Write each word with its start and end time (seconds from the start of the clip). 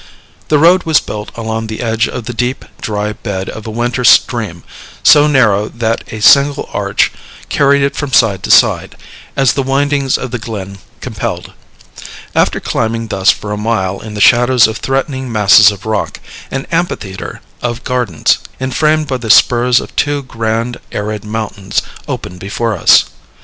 The 0.47 0.57
road 0.57 0.81
was 0.81 0.99
built 0.99 1.29
along 1.37 1.67
the 1.67 1.81
edge 1.83 2.07
of 2.07 2.25
the 2.25 2.33
deep, 2.33 2.65
dry 2.81 3.13
bed 3.13 3.47
of 3.47 3.67
a 3.67 3.69
winter 3.69 4.03
stream, 4.03 4.63
so 5.03 5.27
narrow 5.27 5.69
that 5.69 6.03
a 6.11 6.23
single 6.23 6.67
arch 6.73 7.11
carried 7.49 7.83
it 7.83 7.95
from 7.95 8.11
side 8.11 8.41
to 8.41 8.49
side, 8.49 8.97
as 9.37 9.53
the 9.53 9.61
windings 9.61 10.17
of 10.17 10.31
the 10.31 10.39
glen 10.39 10.79
compelled. 11.01 11.53
After 12.33 12.59
climbing 12.59 13.09
thus 13.09 13.29
for 13.29 13.51
a 13.51 13.57
mile 13.57 13.99
in 13.99 14.15
the 14.15 14.21
shadows 14.21 14.65
of 14.65 14.77
threatening 14.77 15.31
masses 15.31 15.69
of 15.69 15.85
rock, 15.85 16.19
an 16.49 16.65
amphitheatre 16.71 17.41
of 17.61 17.83
gardens, 17.83 18.39
enframed 18.59 19.05
by 19.05 19.17
the 19.17 19.29
spurs 19.29 19.79
of 19.79 19.95
two 19.95 20.23
grand, 20.23 20.77
arid 20.91 21.23
mountains, 21.23 21.83
opened 22.07 22.39
before 22.39 22.75
us. 22.75 23.05